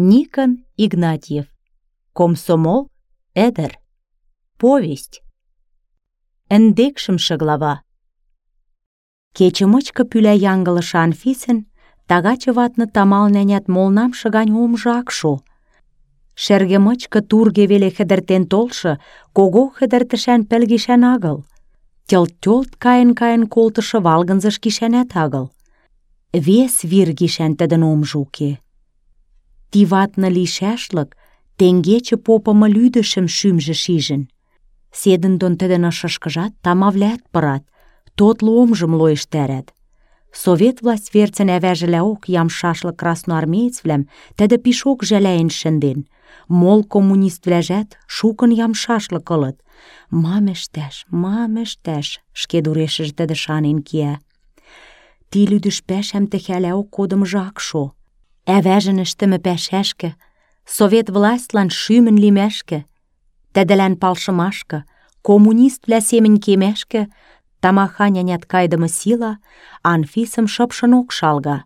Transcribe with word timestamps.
Никон 0.00 0.64
Игнатьев. 0.76 1.46
Комсомол 2.12 2.88
Эдер. 3.34 3.80
Повесть. 4.56 5.22
Ӹндекшӹмшӹ 6.56 7.36
глава. 7.36 7.74
Кечӹ 9.36 9.66
мычкы 9.66 10.04
пӱлӓ 10.10 10.34
янгылышы 10.52 10.98
Анфисӹн 11.04 11.58
тагачы 12.08 12.52
ватны 12.52 12.86
тамал-нӓнят 12.94 13.66
молнамшы 13.74 14.28
гань 14.30 14.54
омжы 14.62 14.90
ак 15.00 15.08
шо. 15.10 15.32
Шӹргӹ 16.42 16.78
мычкы 16.86 17.20
турге 17.30 17.66
веле 17.66 17.90
хӹдӹртен 17.96 18.44
толшы, 18.52 18.92
кого 19.36 19.62
хӹдӹртӹшӓн 19.76 20.40
пӹлгишӓн 20.48 21.02
агыл. 21.14 21.38
Тьылт-тьолт 22.08 22.70
кайын-кайын 22.84 23.44
колтышы 23.54 23.98
валгынзыш 24.06 24.56
кишӓнӓт 24.62 25.10
агыл. 25.24 25.46
Вес 26.32 26.76
вир 26.90 27.08
ti 29.70 29.84
vat 29.84 30.16
në 30.16 30.32
li 30.34 30.46
sheshlëk, 30.46 31.14
te 31.58 31.70
nge 31.78 31.98
që 32.08 32.20
po 32.24 32.38
po 32.44 32.54
më 32.54 32.68
lydëshëm 32.74 33.26
shymë 33.36 33.64
zhëshizhin. 33.66 34.28
Si 34.98 35.12
edën 35.14 35.38
do 35.40 35.48
të 35.50 35.68
dhe 35.70 35.78
në 35.82 35.90
shëshkëzhat, 35.98 36.52
ta 36.62 36.74
ma 36.74 36.90
vlet 36.94 37.22
përat, 37.34 37.64
tot 38.18 38.42
lom 38.46 38.74
zhëmloj 38.78 39.16
shteret. 39.24 39.74
Sovet 40.32 40.82
vlasvercen 40.84 41.48
e 41.48 41.58
vejële 41.64 42.00
ok 42.04 42.28
jam 42.34 42.48
shashlë 42.52 42.94
krasno 43.00 43.34
armejcvlem, 43.38 44.06
të 44.36 44.48
dhe 44.50 44.58
pishok 44.64 45.04
zhelejnë 45.08 45.54
shëndin. 45.58 46.04
Mol 46.48 46.84
komunist 46.94 47.46
vlezhet, 47.48 47.96
shukën 48.06 48.52
jam 48.58 48.74
shashlë 48.82 49.22
këllët. 49.28 49.58
Ma 50.10 50.40
me 50.44 50.54
shtesh, 50.54 51.04
ma 51.10 51.46
me 51.48 51.64
shtesh, 51.64 52.18
shkedureshësh 52.40 53.14
të 53.16 53.28
dëshanin 53.30 53.80
kje. 53.88 54.18
Ti 55.30 55.40
lydëshpeshem 55.50 56.28
të 56.28 56.40
hele 56.46 56.72
o 56.76 56.84
kodëm 56.84 57.24
zhakë 57.28 57.64
shohë, 57.68 57.92
Ӓвӓжӹн 58.56 58.98
ӹштӹмӹ 59.04 59.38
пӓшӓшкӹ, 59.44 60.10
совет 60.76 61.06
властьлан 61.14 61.68
шӱмӹн 61.80 62.16
лимӓшкӹ, 62.22 62.80
тӹдӹлӓн 63.54 63.94
палшымашкы, 64.02 64.78
коммуниствлӓ 65.26 66.00
семӹнь 66.08 66.40
кемӓшкӹ 66.44 67.02
тамахань-ӓнят 67.62 68.42
кайдымы 68.52 68.88
сила 68.98 69.32
Анфисым 69.92 70.46
шыпшынок 70.54 71.08
шалга. 71.16 71.58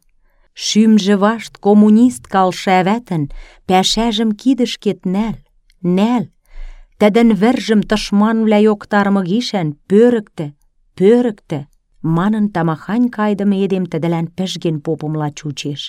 Шӱмжӹ 0.64 1.16
вашт 1.22 1.55
коммунист 1.64 2.25
калшы 2.33 2.70
ӓвӓтӹн 2.80 3.22
пӓшӓжӹм 3.66 4.30
кидӹшкет 4.41 5.00
нӓл, 5.14 5.36
нӓл, 5.97 6.25
тӹдӹн 7.00 7.28
вӹржӹм 7.41 7.80
тышманвлӓ 7.88 8.58
йоктарымы 8.66 9.22
гишӓн 9.30 9.69
пӧрӹктӹ, 9.88 10.47
пӧрӹктӹ, 10.97 11.60
манын 12.16 12.44
тамахань 12.55 13.08
кайдымы 13.16 13.56
эдем 13.64 13.84
тӹдӹлӓн 13.92 14.27
пӹжген 14.36 14.77
попымла 14.84 15.28
чучеш. 15.38 15.83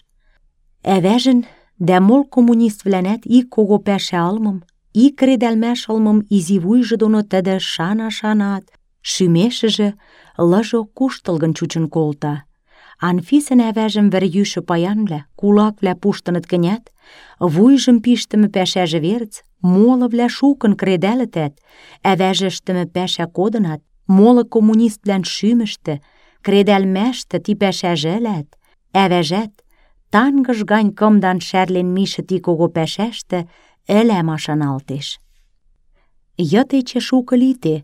Ӓвӓжӹн 0.84 1.40
дӓ 1.88 1.98
мол 2.08 2.24
коммуниствлӓнӓт 2.34 3.22
ик 3.38 3.46
кого 3.56 3.78
пӓшӓ 3.88 4.22
ылмым, 4.32 4.58
ик 5.06 5.14
кредӓлмӓш 5.20 5.82
ылмым 5.94 6.20
изи 6.38 6.58
вуйжы 6.64 6.96
доно 7.02 7.22
тӹдӹ 7.32 7.56
шана-шанаат, 7.72 8.66
шӱмешӹжӹ 9.12 9.90
лыжок 10.50 10.88
куштылгын 10.98 11.54
чучын 11.58 11.86
колта. 11.96 12.34
Анфисӹн 13.10 13.60
ӓвӓжӹм 13.70 14.08
вӹрйӱшӹ 14.14 14.62
паянвлӓ, 14.70 15.22
кулаквлӓ 15.40 15.94
пуштыныт 16.02 16.46
гӹнят, 16.52 16.84
вуйжым 17.54 17.98
пиштӹмӹ 18.04 18.48
пӓшӓжӹ 18.56 19.00
верц 19.06 19.34
молывлӓ 19.74 20.28
шукын 20.38 20.74
кредӓлӹтӓт, 20.82 21.54
ӓвӓжӹ 22.12 22.48
ӹштӹмӹ 22.52 22.86
пӓшӓ 22.96 23.26
кодынат, 23.38 23.82
молы 24.18 24.44
коммуниствлӓн 24.54 25.24
шӱмӹштӹ, 25.34 25.96
кредӓлмӓштӹ 26.46 27.38
ти 27.46 27.54
пӓшӓжӹ 27.62 28.12
ӹлӓт, 28.20 28.50
тангыж 30.14 30.60
гань 30.72 30.92
кымдан 31.00 31.38
шӓрлен 31.48 31.90
мишӹ 31.96 32.22
ти 32.30 32.38
кого 32.46 32.68
пӓшӓштӹ 32.76 33.40
ӹлӓ 34.00 34.20
машаналтеш. 34.30 35.08
Йыд 36.52 36.70
эче 36.80 37.00
шукы 37.08 37.36
лите, 37.42 37.76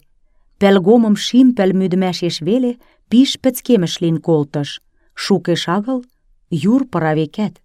пӹлгомым 0.59 1.15
шим 1.25 1.47
пӹл 1.57 1.71
мӱдӹмӓшеш 1.79 2.35
веле 2.47 2.71
пиш 3.09 3.29
пӹцкемӹш 3.41 3.93
лин 4.01 4.17
колтыш. 4.27 4.69
Шукеш 5.23 5.63
агыл, 5.75 5.99
юр 6.71 6.81
пыра 6.91 7.13
векӓт. 7.17 7.55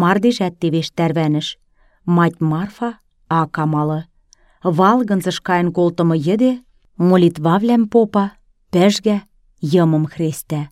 Мардежӓт 0.00 0.54
тевеш 0.60 0.88
тӓрвӓнӹш. 0.96 1.48
Мать 2.16 2.38
Марфа 2.50 2.90
ак 3.40 3.54
амалы. 3.64 4.00
Валгынзыш 4.78 5.38
кайын 5.46 5.68
колтымы 5.76 6.16
йӹде 6.26 6.52
молитвавлӓм 7.08 7.82
попа, 7.92 8.24
пӓжгӓ, 8.72 9.18
йымым 9.72 10.04
хрестӓ. 10.12 10.62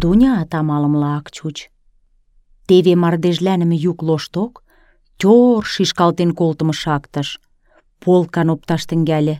Дуня 0.00 0.34
тамалымла 0.50 1.10
ак 1.18 1.26
чуч. 1.36 1.56
Теве 2.66 2.94
мардежлӓнӹмӹ 3.02 3.76
юк 3.90 3.98
лошток 4.08 4.52
тёр 5.20 5.62
шишкалтен 5.72 6.30
колтымы 6.38 6.74
шактыш. 6.82 7.28
Полкан 8.02 8.48
опташ 8.54 8.82
тӹнгӓльӹ. 8.88 9.36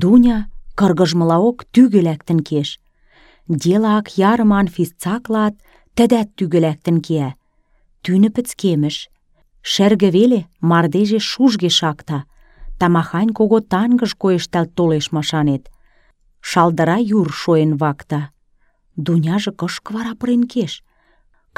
Дуня 0.00 0.38
кыргыжмылаок 0.78 1.58
тӱгӹ 1.72 2.00
лӓктӹн 2.06 2.40
кеш. 2.48 2.68
Дела 3.62 3.90
ак 3.98 4.06
ярым 4.30 4.52
Анфис 4.60 4.90
цаклаат, 5.02 5.54
тӹдӓт 5.96 6.28
тӱгӹ 6.36 6.58
лӓктӹн 6.64 6.96
кеӓ. 7.06 7.30
Тӱнӹ 8.02 8.28
пӹцкемӹш. 8.34 8.96
Шӹргӹ 9.70 10.08
веле 10.16 10.40
мардежеш 10.70 11.24
шужге 11.32 11.70
шакта. 11.78 12.18
Тамахань 12.78 13.32
кого 13.38 13.58
тангыж 13.72 14.12
коэштӓлт 14.22 14.70
толеш 14.76 15.06
машанет. 15.16 15.64
Шалдыра 16.48 16.98
юр 17.18 17.28
шоен 17.40 17.72
вакта. 17.82 18.20
Дуняжы 19.04 19.52
кышкы 19.60 19.90
вара 19.94 20.12
пырен 20.20 20.42
кеш? 20.52 20.72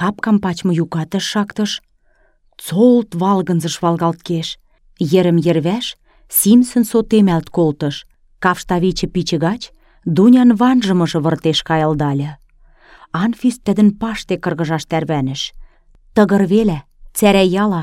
Капкам 0.01 0.37
пачмы 0.45 0.73
юкат 0.85 1.13
ӹш 1.19 1.25
шактыш. 1.33 1.73
Цолт 2.65 3.11
валгынзыш 3.21 3.75
валгалт 3.83 4.21
кеш. 4.29 4.49
Йӹрӹм 5.11 5.39
йӹрвӓш 5.47 5.87
Симсын 6.39 6.85
со 6.91 6.99
темӓлт 7.11 7.49
колтыш. 7.57 7.97
Кавштавичӹ 8.43 9.07
пичӹ 9.15 9.39
гач 9.45 9.63
Дунян 10.17 10.51
ванжымыжы 10.61 11.19
выртеш 11.25 11.59
кайылдальы. 11.69 12.31
Анфис 13.23 13.57
тӹдӹн 13.65 13.89
паште 14.01 14.35
кыргыжаш 14.43 14.85
тӓрвӓнӹш. 14.91 15.43
Тыгыр 16.15 16.43
веле, 16.53 16.79
цӓрӓ 17.17 17.45
яла, 17.65 17.83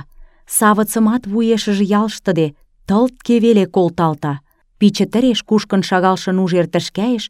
савыцымат 0.58 1.24
вуешыжы 1.32 1.86
ялштыде, 2.00 2.48
тылтке 2.88 3.36
веле 3.46 3.66
колталта. 3.76 4.34
Пичӹ 4.80 5.06
тӹреш 5.12 5.40
кушкын 5.50 5.82
шагалшы 5.90 6.32
нужер 6.38 6.66
тӹшкӓэш, 6.74 7.24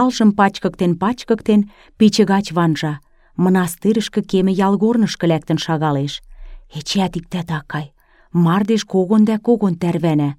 ялжым 0.00 0.30
пачкыктен-пачкыктен, 0.38 1.60
пичӹ 1.98 2.24
гач 2.30 2.46
ванжа. 2.56 2.94
Mënastyrishkë 3.38 4.24
kemi 4.26 4.56
jalgur 4.58 4.98
në 4.98 5.08
shkëlektën 5.12 5.60
shagalish. 5.62 6.18
E 6.74 6.82
që 6.82 7.04
ati 7.06 7.22
këte 7.24 7.44
takaj, 7.48 7.86
mardish 8.34 8.84
kogun 8.84 9.24
dhe 9.24 9.38
kogun 9.40 9.78
tervene, 9.80 10.34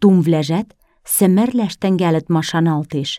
tum 0.00 0.22
vlezhet, 0.24 0.70
se 1.04 1.28
mërlesh 1.28 1.76
të 1.80 1.90
ngellet 1.96 2.30
ma 2.32 2.40
shanaltish. 2.40 3.18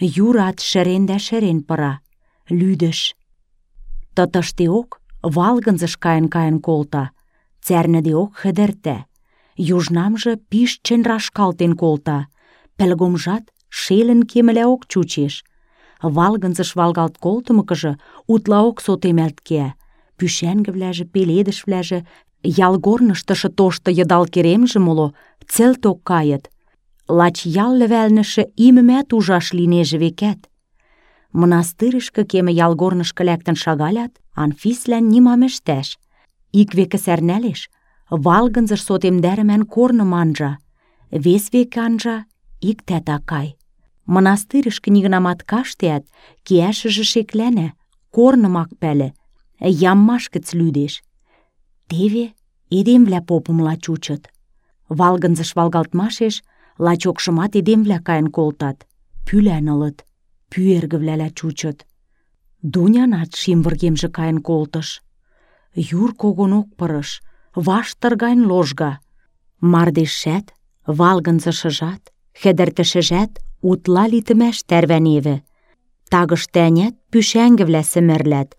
Jurat 0.00 0.58
shërin 0.58 1.06
dhe 1.06 1.18
shërin 1.20 1.60
përa, 1.68 1.92
lydysh. 2.50 3.12
Të 4.16 4.26
të 4.32 4.42
shtiok, 4.48 4.98
valgën 5.36 5.78
zë 5.78 5.92
shkajnë 5.94 6.32
kajnë 6.34 6.60
kolta, 6.66 7.04
cerne 7.62 8.02
diok 8.02 8.42
hëderte. 8.42 8.96
Južnamzhë 9.56 10.38
pish 10.50 10.80
qenra 10.82 11.20
shkaltin 11.20 11.76
kolta, 11.76 12.26
pelgomzhat 12.76 13.52
shelën 13.70 14.24
kemele 14.26 14.64
ok 14.66 14.88
quqish, 14.90 15.42
Валгынзыш 16.01 16.75
валгалт 16.75 17.17
колтымыкыжы 17.17 17.97
утлаок 18.33 18.77
сотемӓлт 18.81 19.41
кеӓ. 19.47 19.69
Пӱшӓнгӹвлӓжӹ, 20.17 21.05
пеледӹшвлӓжӹ, 21.13 21.99
ялгорныштышы 22.67 23.49
тошты 23.49 23.91
йыдал 23.91 24.25
керемжӹ 24.33 24.79
моло 24.79 25.07
цӹлток 25.51 25.99
кайыт. 26.09 26.43
Лач 27.17 27.37
ял 27.63 27.73
лӹвӓлнӹшӹ 27.79 28.43
имӹмӓт 28.67 29.09
ужаш 29.13 29.53
линежӹ 29.57 29.97
векӓт. 30.03 30.41
Мынастырышкы 31.39 32.23
кемӹ 32.31 32.51
ялгорнышкы 32.65 33.23
лӓктӹн 33.27 33.55
шагалят, 33.63 34.13
Анфислӓн 34.43 35.05
нимам 35.13 35.41
ӹштӓш. 35.49 35.87
Ик 36.61 36.69
векӹ 36.77 36.97
сӓрнӓлеш, 37.05 37.61
валгынзыш 38.25 38.81
сотемдӓрӹмӓн 38.87 39.63
корным 39.73 40.11
анжа. 40.21 40.51
Вес 41.23 41.45
векӹ 41.53 41.79
анжа, 41.87 42.17
иктӓт 42.69 43.07
ак 43.15 43.31
Кай. 44.12 44.14
Мынастырышкы 44.14 44.90
нигынамат 44.90 45.42
каштеӓт, 45.42 46.04
киӓшӹжӹ 46.44 47.04
шеклӓнӓ, 47.04 47.72
корным 48.10 48.56
ак 48.56 48.70
пӓлӹ, 48.80 49.12
яммаш 49.92 50.30
гӹц 50.30 50.46
лӱдеш. 50.54 51.02
Теве 51.88 52.26
эдемвлӓ 52.70 53.20
попымла 53.28 53.76
чучыт. 53.76 54.22
Валгынзыш 54.88 55.54
валгалтмашеш 55.56 56.42
лачокшымат 56.78 57.56
эдемвлӓ 57.56 57.98
кайын 58.00 58.28
колтат. 58.30 58.86
Пӱлӓн 59.26 59.68
ылыт, 59.68 60.04
пӱэргӹвлӓлӓ 60.50 61.30
чучыт. 61.30 61.86
Дунянат 62.62 63.34
шим 63.34 63.62
выргемжӹ 63.62 64.08
кайын 64.08 64.38
колтыш. 64.38 65.02
Юр 65.74 66.14
когонок 66.14 66.76
пырыш, 66.76 67.22
ваштыр 67.54 68.16
гань 68.16 68.44
ложга. 68.44 68.98
Мардежшӓт, 69.60 70.46
валгынзышыжат, 70.86 72.12
хӹдӹртӹшӹжӓт 72.40 73.32
утла 73.70 74.04
литӹмӓш 74.12 74.56
тӓрвӓневӹ. 74.68 75.36
Тагыштӓнят 76.12 76.94
пӱшӓнгӹвлӓ 77.10 77.82
сӹмӹрлӓт, 77.90 78.50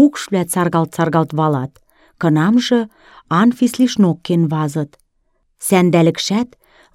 укшвлӓ 0.00 0.42
царгалт-царгалт 0.52 1.32
валат. 1.38 1.72
кынамжы 2.20 2.80
Анфис 3.40 3.72
лишнок 3.80 4.18
кен 4.26 4.42
вазыт. 4.52 4.90
Сәндәлікшәт 5.68 6.50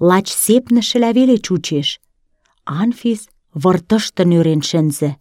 лач 0.10 0.28
сепнышыла 0.44 1.10
веле 1.18 1.38
чучеш. 1.46 1.90
Анфис 2.82 3.22
выртышты 3.62 4.24
нӧрен 4.30 4.62
шӹнзӹ, 4.70 5.12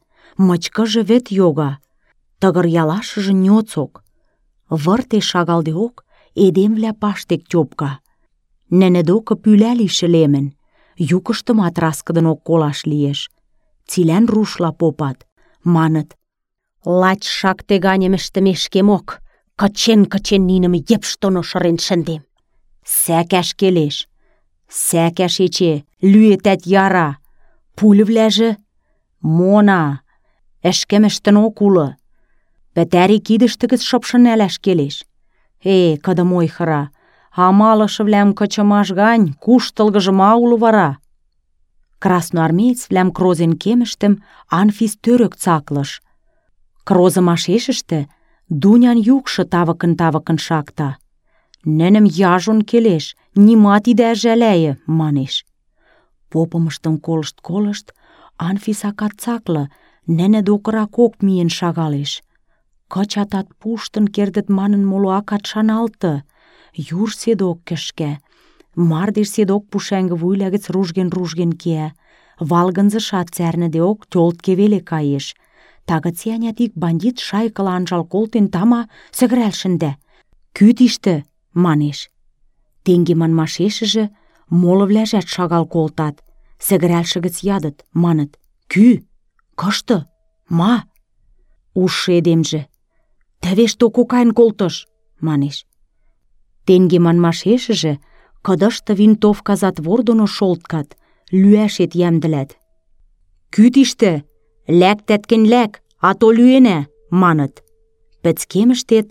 мычкыжы 0.46 1.02
вет 1.10 1.26
йога, 1.38 1.70
тыгыр 2.40 2.66
ялашыжы 2.82 3.34
ньоцок. 3.44 3.92
Вырте 4.82 5.18
шагалдеок 5.30 5.96
эдемвлӓ 6.44 6.92
паштек 7.02 7.42
тёпка. 7.50 7.90
Нӹнӹ 8.78 9.02
докы 9.08 9.34
пӱлӓ 9.42 9.72
юкыштымат 11.16 11.74
раскыдынок 11.82 12.38
колаш 12.48 12.78
лиеш. 12.90 13.20
Цилӓн 13.88 14.24
рушла 14.32 14.70
попат, 14.80 15.18
маныт. 15.74 16.08
Лач 17.00 17.22
шакте 17.38 17.74
ганьым 17.84 18.14
ӹштӹмешкемок, 18.18 19.06
кычен-кычен 19.60 20.42
нинӹм 20.50 20.74
епш 20.94 21.10
доно 21.20 21.42
шырен 21.48 21.78
шӹндем. 21.86 22.22
Сӓкӓш 22.84 23.48
келеш. 23.60 23.96
Сӓкӓш 24.84 25.34
эче, 25.46 25.72
лӱэтӓт 26.10 26.62
яра. 26.84 27.08
Пульвлӓжӹ? 27.76 28.50
Мона. 29.36 29.82
Ӹшкӹмӹштӹнок 30.70 31.56
улы. 31.66 31.88
Пӹтӓри 32.74 33.18
кидӹштӹ 33.26 33.64
гӹц 33.70 33.82
шыпшын 33.88 34.22
нӓлӓш 34.26 34.54
келеш. 34.64 34.96
Э, 35.64 35.96
кыдым 36.04 36.30
ойхыра, 36.38 36.82
амалышывлӓм 37.46 38.30
кычымаш 38.38 38.88
гань 38.92 39.26
куштылгыжы 39.44 40.12
ма 40.12 40.30
улы 40.42 40.56
вара? 40.56 40.90
Красноармеецвлӓм 42.02 43.08
крозен 43.16 43.52
кемӹштӹм 43.62 44.14
Анфис 44.60 44.92
тӧрӧк 45.02 45.34
цаклыш. 45.36 46.02
Крозымашешӹштӹ 46.84 48.00
Дунян 48.50 48.98
юкшы 49.16 49.44
тавыкын-тавыкын 49.52 50.38
шакта. 50.46 50.88
Нӹнӹм 51.78 52.04
яжон 52.32 52.60
келеш, 52.70 53.04
нимат 53.46 53.84
идӓ 53.92 54.10
жӓлӓйӹ, 54.20 54.72
манеш. 54.98 55.34
Попымыштым 56.30 56.94
колышт-колышт, 57.06 57.86
Анфис 58.48 58.80
акат 58.90 59.14
цаклы, 59.22 59.64
нӹнӹ 60.18 60.40
докыракок 60.48 61.12
миен 61.24 61.50
шагалеш. 61.58 62.12
Кычатат 62.92 63.48
пуштын 63.60 64.06
кердӹт 64.14 64.48
манын 64.58 64.82
моло 64.90 65.10
акат 65.20 65.44
шаналты. 65.50 66.12
Юр 66.74 67.10
седок 67.14 67.58
кӹшкӓ. 67.68 68.12
Мардеж 68.90 69.28
седок 69.34 69.62
пушӓнгӹ 69.70 70.14
вуйля 70.20 70.48
гӹц 70.54 70.64
ружген-ружген 70.74 71.52
кеӓ. 71.62 71.88
Валгынзышат 72.50 73.28
цӓрнӹдеок 73.36 73.98
тёлтке 74.12 74.52
веле 74.60 74.80
каеш. 74.90 75.26
Тагыце 75.86 76.26
ӓнят 76.34 76.58
ик 76.64 76.72
бандит 76.82 77.16
шайкыла 77.26 77.72
анжал 77.78 78.04
колтен 78.12 78.46
тама 78.54 78.82
сӹгӹрӓл 79.16 79.54
шӹндӓ. 79.60 79.92
Кӱ 80.56 80.68
тиштӹ? 80.78 81.14
манеш. 81.64 81.98
Тенге 82.84 83.14
манмашешӹжӹ 83.20 84.04
молывлӓжӓт 84.62 85.26
шагал 85.34 85.64
колтат. 85.74 86.16
Сӹгӹрӓлшӹ 86.66 87.18
гӹц 87.24 87.36
ядыт, 87.56 87.76
маныт. 88.02 88.30
Кӱ? 88.70 88.86
Кышты? 89.60 89.98
Ма? 90.58 90.74
Ужшы 91.82 92.12
эдемжӹ. 92.18 92.62
Тӹвеш 93.42 93.72
токо 93.80 94.02
кайын 94.10 94.30
колтыш, 94.38 94.74
манеш. 95.26 95.56
Тенге 96.70 96.98
манмашешӹжӹ 97.06 97.94
кыдышты 98.46 98.92
винтовка 99.00 99.54
затвор 99.62 100.00
доно 100.08 100.26
шолткат, 100.36 100.88
лӱӓшет 101.40 101.92
йӓмдӹлӓт. 102.00 102.50
Кӱ 103.52 103.64
тиштӹ? 103.74 104.12
Лӓктӓт 104.80 105.22
гӹнь 105.30 105.48
лӓк, 105.52 105.72
а 106.08 106.10
то 106.18 106.26
лӱэнӓ, 106.36 106.78
маныт. 107.22 107.54
Пӹцкемӹштет 108.22 109.06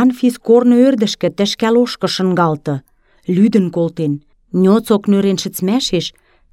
Анфис 0.00 0.36
корны 0.46 0.76
ӧрдӹшкӹ 0.86 1.28
тӹшкӓл 1.38 1.74
лошкы 1.76 2.08
шынгалты. 2.14 2.74
Лӱдӹн 3.34 3.66
колтен. 3.76 4.12
Ньоцок 4.62 5.02
нӧрен 5.10 5.38
шӹцмӓшеш 5.42 6.06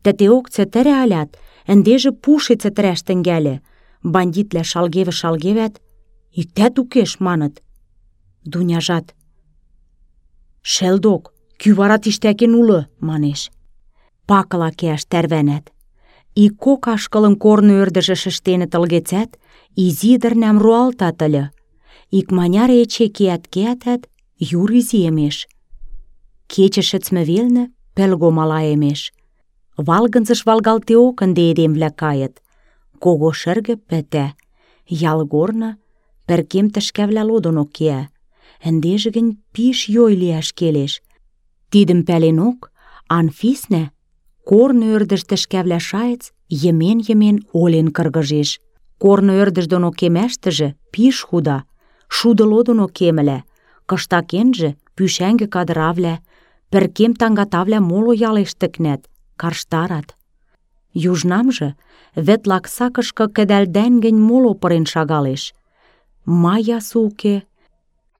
тӹтеок 0.03 0.45
цӹтӹрӓ 0.53 0.95
алят, 1.03 1.29
ӹндежӹ 1.73 2.11
пуше 2.23 2.55
цӹтӹрӓш 2.61 2.99
тӹнгӓльӹ. 3.07 3.55
Бандитлӓ 4.13 4.63
шалгевӹ-шалгевӓт, 4.71 5.73
иктӓт 6.41 6.75
укеш, 6.81 7.11
маныт. 7.25 7.55
Дуняжат. 8.51 9.07
Шелдок, 10.61 11.33
вара 11.77 11.97
тиштӓкен 12.03 12.53
улы, 12.59 12.79
манеш. 12.99 13.41
Пакыла 14.27 14.71
кеӓш 14.71 15.03
тӓрвӓнӓт. 15.11 15.65
Ик-кок 16.43 16.83
ашкылым 16.93 17.35
корны 17.43 17.73
ӧрдӹжӹш 17.81 18.23
ӹштенӹт 18.31 18.71
ылгецӓт, 18.77 19.31
изи 19.85 20.09
ӹдӹрнӓм 20.15 20.57
роалтат 20.65 21.19
ыльы. 21.27 21.45
Икманяр 22.19 22.69
эче 22.81 23.07
кеӓт-кеӓтӓт, 23.15 24.01
юр 24.59 24.69
изиэмеш. 24.79 25.37
Кечӹ 26.51 26.81
шӹцмӹ 26.89 27.21
велнӹ 27.29 27.63
пӹлгомала 27.95 28.59
эмеш. 28.73 29.01
Валгынзыш 29.87 30.41
валгалтеок 30.47 31.17
ынде 31.25 31.43
эдемвлӓ 31.51 31.89
кайыт. 32.01 32.35
Кого 33.03 33.29
шӹргӹ 33.41 33.75
пӹтӓ. 33.89 34.27
Ялгорны 35.11 35.69
пӹркем 36.27 36.67
тӹшкӓвлӓ 36.73 37.23
лодонок 37.29 37.69
кеӓ. 37.77 38.01
Ӹндежӹ 38.67 39.09
гӹнь 39.15 39.31
пиш 39.53 39.79
йой 39.95 40.13
лиӓш 40.21 40.47
келеш. 40.59 40.93
Тидӹм 41.71 42.01
пӓленок, 42.07 42.59
Анфиснӓ 43.17 43.83
корны 44.49 44.85
ӧрдӹж 44.95 45.21
тӹшкӓвлӓ 45.29 45.79
шайыц 45.89 46.23
йымен-йымен 46.63 47.37
олен 47.61 47.87
кыргыжеш. 47.95 48.49
Корны 49.03 49.33
ӧрдӹж 49.41 49.65
доно 49.71 49.89
кемӓштӹжӹ 49.99 50.69
пиш 50.93 51.17
худа, 51.27 51.57
шудыло 52.15 52.59
доно 52.67 52.87
кемӹлӓ, 52.97 53.39
кыштакенжӹ 53.89 54.69
пӱшӓнгӹ 54.95 55.47
кадыравлӓ, 55.53 56.15
пӹркем 56.71 57.13
тангатавлӓ 57.19 57.79
моло 57.89 58.13
ялеш 58.29 58.51
тӹкнӓт, 58.59 59.01
карштарат. 59.41 60.07
Южнамжы 61.11 61.69
вӹд 62.25 62.41
лаксакышкы 62.49 63.25
кӹдӓлдӓн 63.35 63.93
гӹнь 64.03 64.21
моло 64.29 64.51
пырен 64.61 64.85
шагалеш. 64.93 65.43
Уке? 67.05 67.35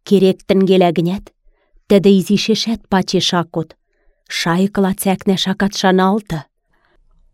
Керек 0.10 0.40
тӹнгелӓ 0.48 0.90
гӹнят, 0.98 1.26
тӹдӹ 1.90 2.10
изишешӓт 2.20 2.82
пачеш 2.92 3.30
ак 3.40 3.48
код. 3.56 3.70
Шайыкыла 4.38 4.92
цӓкнӓш 5.02 5.44
акат 5.52 5.74
шаналты. 5.80 6.40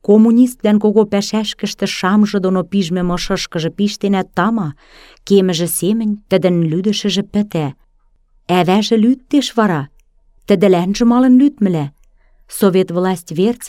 Коммунистлӓн 0.06 0.77
кого 0.83 1.04
пӓшӓшкӹштӹ 1.12 1.86
шамжы 1.98 2.39
доно 2.45 2.62
пижмӹ 2.72 3.04
мышышкыжы 3.10 3.69
пиштенӓт 3.77 4.30
тама, 4.38 4.69
кемӹжӹ 5.27 5.68
семӹнь 5.77 6.16
тӹдӹн 6.30 6.56
лӱдӹшӹжӹ 6.69 7.24
пӹтӓ. 7.33 7.68
Ӓвӓжӹ 8.60 8.95
лӱдтеш 9.04 9.48
вара, 9.57 9.81
тӹдӹлӓнжӹ 10.48 11.06
малын 11.11 11.33
лӱдмӹлӓ. 11.42 11.85
Совет 12.57 12.90
власть 12.92 13.31
верц 13.40 13.64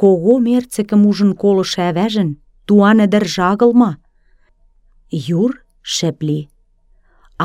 кого 0.00 0.38
мерцӹкӹм 0.46 1.06
ужын 1.08 1.32
колышы 1.42 1.80
ӓвӓжӹн 1.90 2.30
туан 2.66 2.98
ӹдӹржӹ 3.06 3.42
агыл? 3.52 3.72
Юр 5.40 5.52
шӹп 5.82 6.18
ли. 6.26 6.51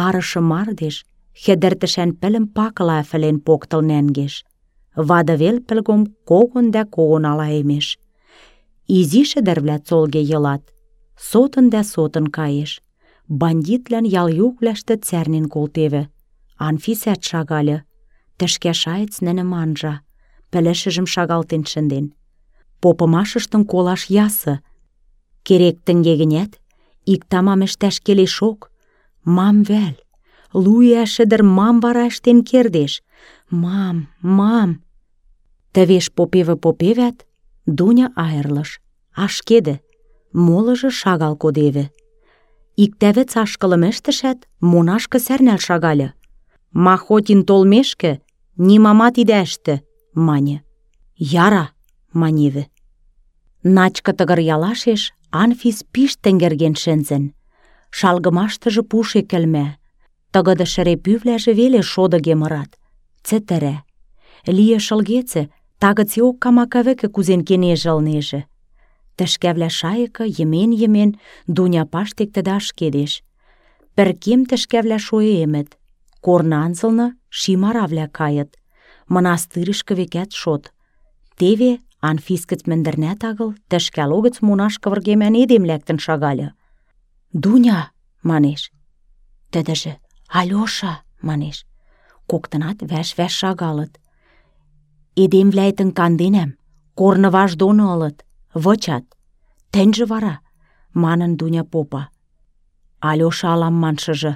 Арышы 0.05 0.41
мардеж 0.51 0.95
хӹдӹртӹшӓн 1.41 2.11
пӹлӹм 2.19 2.45
пакыла 2.55 2.95
ӓфӹлен 3.01 3.37
поктыл 3.45 3.81
нӓнгеш. 3.89 4.35
Вады 5.07 5.35
вел 5.41 5.57
пӹлгом 5.67 6.01
когон 6.29 6.65
дӓ 6.73 6.83
когон 6.95 7.23
ала 7.31 7.47
эмеш. 7.59 7.87
Изи 8.97 9.21
шӹдӹрвлӓ 9.29 9.77
цолге 9.87 10.21
йылат. 10.31 10.63
Сотын 11.29 11.65
дӓ 11.73 11.81
сотын 11.93 12.27
каеш. 12.37 12.71
Бандитлӓн 13.39 14.05
ял 14.21 14.27
юквлӓштӹ 14.45 14.95
цӓрнен 15.07 15.45
колтевӹ. 15.53 16.03
Анфисӓт 16.67 17.21
шагальы. 17.29 17.77
Тӹшкӓ 18.37 18.73
шайыц 18.81 19.13
нӹнӹм 19.25 19.51
анжа. 19.63 19.93
Пӹлӹшӹжӹм 20.51 21.07
шагалтен 21.13 21.63
шӹнден. 21.71 22.05
Попымашыштым 22.81 23.63
колаш 23.71 24.01
ясы. 24.25 24.53
Керек 25.45 25.77
тӹнге 25.85 26.13
гӹнят, 26.21 26.51
ик 27.13 27.21
тамам 27.31 27.61
ӹштӓш 27.67 27.95
келешок. 28.05 28.59
Мам 29.35 29.57
вӓл? 29.69 29.95
Лу 30.63 30.75
иӓш 30.89 31.13
ӹдӹр 31.23 31.41
мам 31.57 31.75
вара 31.83 32.03
ӹштен 32.11 32.39
кердеш? 32.49 32.93
Мам, 33.63 33.97
мам? 34.37 34.69
Тӹвеш 35.73 36.05
попевӹ-попевӓт, 36.15 37.17
Дуня 37.77 38.07
айырлыш. 38.15 38.79
Ашкеды, 39.25 39.75
молыжы 40.45 40.89
шагал 40.99 41.35
кодевӹ. 41.43 41.85
Иктӓ 42.83 43.09
вӹц 43.15 43.31
ашкылым 43.43 43.83
ӹштӹшӓт, 43.91 44.39
монашкы 44.71 45.19
сӓрнӓл 45.25 45.59
шагальы. 45.67 46.09
Махотин 46.85 47.41
толмешкӹ, 47.47 48.11
нимамат 48.67 49.15
идӓ 49.21 49.39
ӹштӹ, 49.47 49.75
маньы. 50.27 50.57
Яра, 51.45 51.65
маневӹ. 52.13 52.63
Начкы 53.63 54.13
тыгыр 54.13 54.39
ялашеш 54.55 55.01
Анфис 55.31 55.83
пиш 55.91 56.11
тӹнгерген. 56.23 56.73
Шалгымаштыжы 57.91 58.83
пуше 58.83 59.21
кӹлмӓ. 59.21 59.67
Тыгыды 60.31 60.65
шӹрепӱвлӓжӹ 60.73 61.51
веле 61.59 61.81
шодыге 61.81 62.35
мырат. 62.35 62.71
Цӹтӹрӓ. 63.23 63.77
Лие 64.55 64.79
шылгецӹ, 64.79 65.43
тагыцеок 65.81 66.35
камака 66.43 66.81
вӹкӹ 66.85 67.07
кузен 67.15 67.41
кенежӹ 67.47 67.89
ылнежӹ. 67.95 68.41
Тӹшкӓвлӓ 69.17 69.69
шайыкы 69.79 70.25
йымен-йымен 70.37 71.11
Дуня 71.55 71.83
паштек 71.93 72.29
тӹдӹ 72.35 72.51
ашкедеш. 72.59 73.13
Пӹркем 73.95 74.41
тӹшкӓвлӓ 74.49 74.99
шоэмӹт. 75.05 75.69
Корны 76.25 76.57
анзылны 76.65 77.07
ши 77.37 77.53
маравлӓ 77.63 78.07
кайыт. 78.17 78.51
Мынастырышкы 79.13 79.93
векӓт 79.99 80.31
шот. 80.41 80.63
Теве 81.39 81.71
Анфис 82.09 82.43
гӹц 82.49 82.61
мӹндӹрнӓт 82.69 83.21
агыл, 83.29 83.49
тӹшкӓ 83.69 84.05
логӹц 84.11 84.35
монашкы 84.47 84.87
выргемӓн 84.89 85.35
эдем 85.41 85.63
лӓктӹн 85.69 85.97
шагальы. 86.05 86.47
«Дуня!»— 87.43 87.79
манеш. 88.29 88.61
Тӹдӹжӹ 89.51 89.93
«Алёша!»— 90.39 90.93
манеш. 91.27 91.57
Коктынат 92.29 92.77
вӓш-вӓш 92.89 93.33
шагалыт. 93.39 93.93
«Эдемвлӓэтӹн 95.23 95.89
канденӓм, 95.99 96.51
корны 96.99 97.29
важ 97.35 97.51
доны 97.61 97.85
ылыт, 97.93 98.17
вычат. 98.63 99.05
Тӹньжӹ 99.73 100.05
вара?»— 100.11 100.35
манын 101.03 101.31
Дуня 101.39 101.63
попа. 101.73 102.03
Алёша 103.09 103.47
алам 103.53 103.75
маншыжы. 103.83 104.33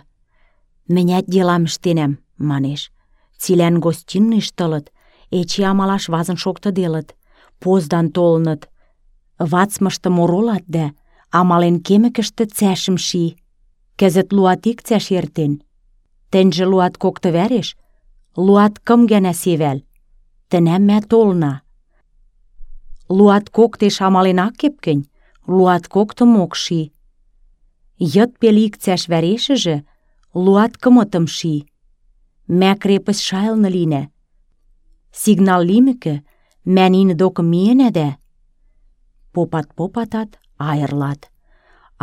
«Мӹнят 0.93 1.25
делам 1.33 1.63
ӹштенӓм»,— 1.69 2.13
манеш. 2.49 2.81
«Цилӓн 3.41 3.75
гостиныйыш 3.85 4.47
тылыт, 4.57 4.85
эче 5.37 5.61
амалаш 5.71 6.03
вазын 6.13 6.37
шоктыделыт 6.43 7.09
поздан 7.61 8.07
толыныт. 8.17 8.61
Вацмышты 9.51 10.09
моролат 10.17 10.65
дӓ, 10.75 10.85
амален 11.39 11.75
кемӹкӹштӹ 11.85 12.43
цӓшӹм 12.57 12.97
ши. 13.07 13.25
Кӹзӹт 13.99 14.29
луат 14.35 14.63
ик 14.71 14.79
цӓш 14.87 15.05
эртен. 15.17 15.53
Тӹньжӹ 16.31 16.65
луат 16.71 16.95
кокты 17.03 17.29
вӓреш, 17.35 17.69
луат 18.45 18.75
кым 18.87 19.01
гӓнӓ 19.11 19.33
севӓл. 19.41 19.79
Тӹнӓм 20.49 20.83
мӓ 20.89 20.99
толна. 21.09 21.53
Луат 23.17 23.45
коктеш 23.55 23.95
амален 24.07 24.39
ак 24.45 24.55
кеп 24.61 24.75
луат 25.55 25.83
коктымок 25.93 26.53
ши. 26.63 26.81
Йыд 28.13 28.31
пел 28.39 28.57
ик 28.65 28.73
цӓш 28.83 29.01
вӓрешӹжӹ 29.11 29.77
луат 30.43 30.73
кымытым 30.81 31.25
ши. 31.35 31.55
Мӓ 32.59 32.71
крепость 32.81 33.25
шайлны 33.27 33.69
линӓ. 33.75 34.03
Сигнал 35.21 35.61
лимӹкӹ, 35.69 36.15
мӓ 36.75 36.85
нинӹ 36.93 37.15
докы 37.21 37.43
миэнӓ 37.51 37.89
дӓ 37.97 38.09
попат-попатат 39.33 40.29
айырлат. 40.69 41.21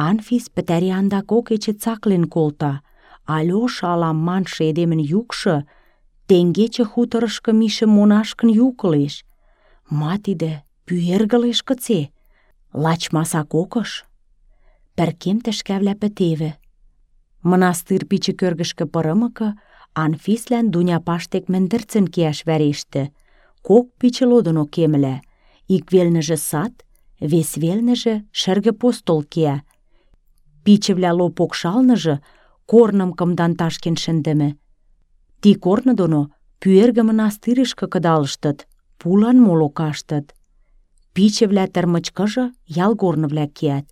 Анфис 0.09 0.45
пӹтӓри 0.55 0.91
андакок 1.01 1.47
эче 1.55 1.73
цаклен 1.83 2.25
колта. 2.35 2.73
Алёша 3.37 3.87
алам 3.95 4.19
маншы 4.29 4.63
эдемӹн 4.71 5.01
юкшы 5.21 5.57
тенгечӹ 6.29 6.85
хуторышкы 6.91 7.53
мишӹ 7.61 7.87
монашкын 7.97 8.49
юкылеш. 8.67 9.15
Ма 9.99 10.15
тидӹ 10.25 10.53
пӱэргылеш 10.87 11.61
кыце? 11.69 12.01
Лач 12.83 13.03
масакокыш? 13.15 13.91
Пӹркем 14.97 15.39
тӹшкӓвлӓ 15.45 15.95
пӹтевӹ. 16.01 16.51
Мынастыр 17.49 18.03
пичӹ 18.11 18.33
кӧргӹшкӹ 18.41 18.85
пырымыкы, 18.93 19.49
Анфислӓн 20.05 20.67
Дуня 20.73 20.99
паштек 21.07 21.45
мӹндӹрцӹн 21.53 22.07
кеӓш 22.15 22.39
вӓрештӹ— 22.49 23.03
кок 23.67 23.87
пичӹло 23.99 24.39
доно 24.47 24.65
кемлӓ. 24.75 25.17
Ик 25.75 25.85
велнӹжӹ 25.93 26.39
сад, 26.49 26.75
вес 27.21 27.51
велнӹжӹ 27.63 28.15
шӹргӹ 28.41 28.73
постол 28.81 29.23
кеӓ. 29.33 29.57
Пичӹвлӓ 30.65 31.13
ло 31.19 31.27
покшалныжы 31.39 32.17
корным 32.71 33.11
кымдан 33.19 33.53
ташкен 33.61 33.97
шӹндӹмӹ. 34.03 34.51
Ти 35.41 35.51
корны 35.65 35.95
доно 36.01 36.23
пӱэргӹ 36.61 37.03
мынастырышкы 37.09 37.87
кыдалыштыт, 37.93 38.59
пулан 38.99 39.39
моло 39.47 39.69
каштыт. 39.79 40.27
Пичӹвлӓ 41.15 41.65
тӹрмычкыжы 41.75 42.45
ялгорнывлӓ 42.85 43.47
кеӓт. 43.57 43.87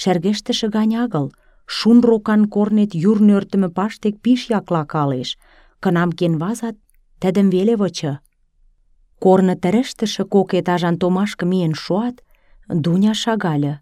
Шӓргӹштӹшӹ 0.00 0.68
гань 0.74 0.96
агыл, 1.04 1.26
шун 1.66 1.98
рокан 2.08 2.42
корнет 2.54 2.92
юр 2.94 3.18
нӧртӹмӹ 3.28 3.68
паштек 3.76 4.14
пиш 4.24 4.40
яклакалеш. 4.58 5.30
Кынам 5.82 6.10
кен 6.18 6.34
вазат, 6.42 6.76
тӹдӹм 7.20 7.46
веле 7.54 7.74
вычы. 7.80 8.12
Корны 9.22 9.54
тӹрӹштӹшӹ 9.62 10.24
кок 10.32 10.48
этажан 10.58 10.96
томашкы 11.00 11.44
миэн 11.50 11.74
шоат, 11.84 12.16
Дуня 12.68 13.12
шагальы. 13.12 13.80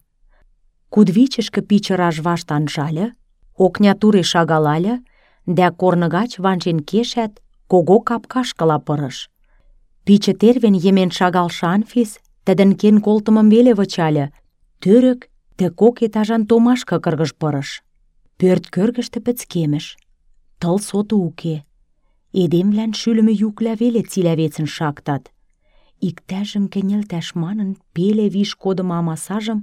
Кудвичӹшкӹ 0.91 1.61
пичӹ 1.69 1.95
раж 2.01 2.17
вашт 2.27 2.51
анжальы, 2.51 3.07
окня 3.65 3.95
туре 3.95 4.23
шагалальы, 4.23 4.95
дӓ 5.47 5.69
корны 5.81 6.09
гач 6.09 6.39
ванжен 6.39 6.79
кого 7.71 8.01
капкашкыла 8.01 8.79
пырыш. 8.87 9.31
Пичӹ 10.05 10.33
тервен 10.41 10.75
йемен 10.75 11.11
шагалшы 11.17 11.67
Анфис 11.75 12.19
тӹдӹн 12.45 12.71
кен 12.81 12.97
колтымым 13.07 13.49
веле 13.55 13.73
вычальы, 13.79 14.27
тӧрӧк 14.83 15.21
тӹ 15.57 15.67
кок 15.71 15.97
этажан 16.07 16.43
томашкы 16.49 16.97
кыргыж 17.05 17.33
пырыш. 17.41 17.71
Пӧрт 18.39 18.65
кӧргӹштӹ 18.75 19.19
пӹцкемӹш. 19.25 19.87
Тыл 20.61 20.79
соты 20.89 21.15
уке. 21.15 21.65
Эдемвлӓн 22.43 22.93
шӱлӹмӹ 23.01 23.33
юквлӓ 23.47 23.75
веле 23.81 24.03
цилӓ 24.11 24.35
вецӹн 24.41 24.67
шактат. 24.67 25.31
Иктӓжӹм 26.09 26.65
кӹньӹлтӓш 26.73 27.29
манын, 27.43 27.71
пеле 27.95 28.27
виш 28.35 28.51
кодымы 28.63 28.95
амасажым 29.01 29.61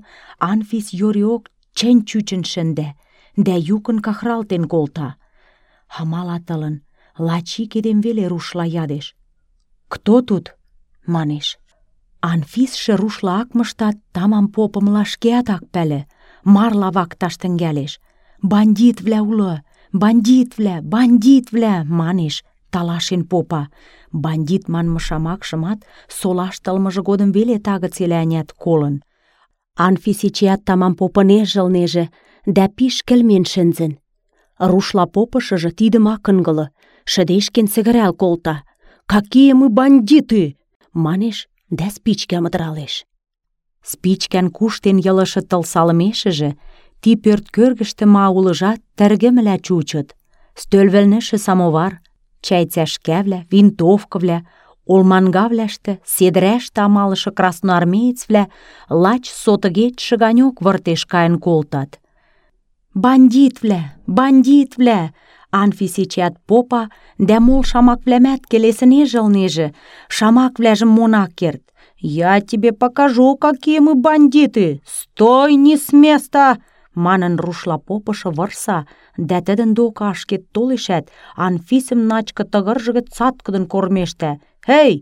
Анфис 0.51 0.87
йориок 1.01 1.43
чӹнь 1.77 2.03
чӱчӹн 2.09 2.43
шӹндӓ, 2.51 2.89
дӓ 3.45 3.55
юкын 3.75 3.97
кахралтен 4.05 4.63
колта. 4.71 5.09
Амала 5.99 6.37
тылын, 6.47 6.75
лач 7.27 7.49
ик 7.63 7.71
эдем 7.79 7.99
веле 8.05 8.23
рушла 8.31 8.65
ядеш. 8.83 9.05
«Кто 9.93 10.15
тут?»— 10.27 10.45
манеш. 11.13 11.47
Анфисшӹ 12.31 12.93
рушла 13.01 13.33
ак 13.41 13.49
тамам 14.15 14.45
попымла 14.55 15.03
ак 15.55 15.63
пӓлӹ, 15.73 16.01
марла 16.53 16.89
вакташ 16.97 17.33
тӹнгӓлеш. 17.41 17.93
«Бандитвлӓ 18.51 19.19
улы! 19.29 19.53
Бандитвлӓ! 20.01 20.75
Бандитвлӓ!»— 20.93 21.75
манеш, 21.99 22.35
талашен 22.73 23.21
попа. 23.31 23.61
Бандит 24.11 24.63
манмы 24.73 24.99
шамакшымат 25.07 25.79
солаштылмыжы 26.19 27.01
годым 27.09 27.29
веле 27.37 27.57
тагыц 27.65 27.95
ӓнят 28.21 28.49
колын. 28.63 28.95
Анфис 29.85 30.19
эчеӓт 30.27 30.61
тамам 30.67 30.93
попынежылнежӹ 30.99 32.05
дӓ 32.55 32.65
пиш 32.75 32.95
кӹлмен 33.07 33.45
шӹнзӹн. 33.51 33.93
Рушла 34.69 35.05
попышыжы 35.15 35.71
тидӹм 35.79 36.05
ак 36.13 36.25
ынгылы, 36.31 36.65
шӹдешкен 37.11 37.67
сӹгӹрӓл 37.73 38.13
колта. 38.21 38.55
«Какие 39.11 39.53
мы 39.59 39.67
бандиты!»— 39.77 40.43
манеш 41.05 41.37
дӓ 41.77 41.87
спичкӓм 41.95 42.45
ыдыралеш. 42.47 42.93
Спичкӓн 43.91 44.47
куштен 44.57 44.97
йылышы 45.05 45.41
тыл 45.49 45.63
салымешӹжӹ 45.73 46.51
ти 47.01 47.11
пӧрт 47.23 47.45
кӧргӹштӹ 47.55 48.05
ма 48.13 48.25
улыжат 48.37 48.79
тӹргӹмӹлӓ 48.97 49.57
чучыт. 49.65 50.07
Стӧл 50.61 50.87
самовар— 51.47 51.93
чай 52.45 52.65
цӓшкӓвлӓ, 52.73 53.39
винтовкывлӓ, 53.51 54.39
олмангавлӓштӹ, 54.93 55.93
седӹрӓштӹ 56.13 56.79
амалышы 56.87 57.31
красноармеецвлӓ 57.37 58.43
лач 59.03 59.23
сотыгетшӹ 59.41 60.15
ганьок 60.23 60.55
выртеш 60.65 61.01
кайын 61.11 61.35
колтат. 61.45 61.91
«Бандитвлӓ! 63.03 63.81
Бандитвлӓ!» 64.17 65.01
Анфис 65.61 65.95
эчеӓт 66.03 66.35
попа, 66.47 66.81
дӓ 67.27 67.37
мол 67.45 67.61
шамаквлӓмӓт 67.69 68.41
келесӹнежӹ 68.51 69.19
ылнежӹ, 69.23 69.67
шамаквлӓжӹм 70.15 70.91
мон 70.97 71.13
керд. 71.39 71.63
«Я 72.01 72.33
тебе 72.49 72.71
покажу, 72.71 73.35
какие 73.35 73.79
мы 73.79 73.93
бандиты! 74.05 74.81
Стой, 74.95 75.55
не 75.55 75.75
с 75.77 75.87
места!» 75.91 76.45
Манын 77.05 77.33
рушла 77.43 77.77
попышы 77.87 78.29
вырса, 78.37 78.77
дӓ 79.29 79.39
тӹдӹн 79.47 79.71
докы 79.77 80.03
ашкед 80.11 80.43
толешӓт, 80.55 81.05
Анфисӹм 81.45 82.01
начкы 82.11 82.43
тыгыржы 82.51 82.91
гӹц 82.97 83.07
цаткыдын 83.15 83.65
кормештӓ. 83.73 84.31
«Эй, 84.81 84.93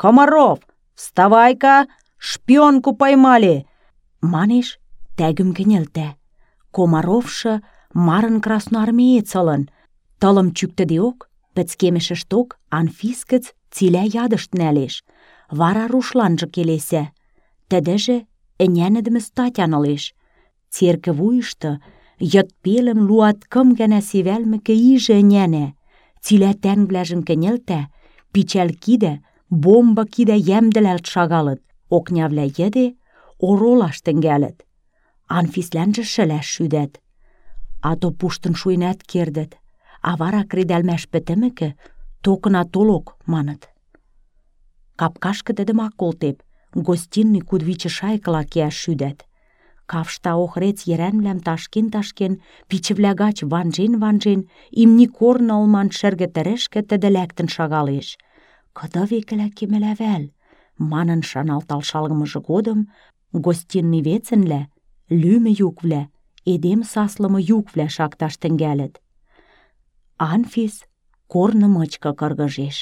Комаров, 0.00 0.60
вставай-ка, 0.98 1.76
шпионку 2.28 2.90
поймали!» 3.00 3.56
Манеш, 4.32 4.68
тӓгӱм 5.18 5.50
кӹньӹлтӓ. 5.56 6.08
Комаровшы 6.76 7.52
марын 8.06 8.36
красноармеец 8.44 9.30
ылын. 9.40 9.62
Тылым 10.20 10.48
чӱктӹдеок, 10.56 11.18
пӹцкемешӹшток 11.54 12.48
Анфис 12.78 13.20
гӹц 13.30 13.44
цилӓ 13.74 14.04
ядышт 14.24 14.50
нӓлеш. 14.60 14.94
Вара 15.58 15.84
рушланжы 15.92 16.46
келесӓ. 16.54 17.04
Тӹдӹжӹ 17.70 18.18
ӹнянӹдӹмӹ 18.64 19.20
статян 19.28 19.72
ылеш— 19.78 20.04
Церкӹ 20.73 21.11
вуйышты 21.19 21.71
йыд 22.33 22.49
пелӹм 22.63 22.99
луат 23.07 23.39
кым 23.53 23.67
гӓнӓ 23.79 24.01
севӓлмӹкӹ 24.09 24.75
ижӹ 24.93 25.15
ӹнянӓ, 25.21 25.67
цилӓ 26.23 26.51
тӓнгвлӓжӹм 26.63 27.21
кӹньӹлтӓ, 27.27 27.81
пичӓл 28.31 28.69
кидӓ, 28.83 29.13
бомба 29.63 30.03
кидӓ 30.13 30.37
йӓмдӹлӓлт 30.49 31.05
шагалыт, 31.13 31.61
окнявлӓ 31.97 32.45
йӹде 32.57 32.87
оролаш 33.47 33.97
тӹнгӓлӹт. 34.05 34.57
Анфислӓнжӹ 35.37 36.03
шӹлӓш 36.13 36.47
шӱдӓт. 36.53 36.93
Ато 37.91 38.07
пуштын 38.19 38.53
шуэнӓт 38.59 38.99
кердӹт, 39.11 39.51
а 40.09 40.11
вара 40.19 40.41
кредӓлмӓш 40.51 41.03
пӹтӹмӹкӹ, 41.11 41.69
токына 42.23 42.63
толок, 42.73 43.05
маныт. 43.33 43.61
Капкашкы 44.99 45.51
тӹдӹм 45.57 45.79
ак 45.85 45.93
колтеп, 46.01 46.37
гостиный 46.87 47.43
кудвичӹ 47.49 47.89
шайкыла 47.97 48.43
кеӓш 48.51 48.75
шӱдӓт. 48.83 49.19
Кавшта 49.90 50.32
охрец 50.44 50.78
йӹрӓнвлӓм 50.88 51.38
ташкен-ташкен, 51.46 52.34
пичӹвлӓ 52.68 53.12
гач 53.20 53.38
ванжен-ванжен, 53.52 54.40
имни 54.82 55.06
корны 55.16 55.52
ылман 55.60 55.88
шӹргӹ 55.98 56.28
тӹрӹшкӹ 56.34 56.80
тӹдӹ 56.88 57.08
лӓктӹн 57.14 57.48
шагалеш. 57.54 58.08
Кыды 58.76 59.02
векӹлӓ 59.10 59.48
кемӹлӓ 59.56 59.92
вӓл? 60.00 60.24
Манын 60.92 61.20
шаналтал 61.30 61.82
шалгымыжы 61.90 62.40
годым 62.50 62.80
гостиный 63.44 64.02
вецӹнлӓ 64.08 64.62
лӱмӹ 65.20 65.52
юквлӓ, 65.68 66.02
эдем 66.52 66.80
саслымы 66.92 67.40
юквлӓ 67.56 67.86
шакташ 67.96 68.34
тӹнгӓлӹт. 68.42 68.94
Анфис 70.32 70.74
корны 71.32 71.68
мычкы 71.74 72.10
кыргыжеш. 72.20 72.76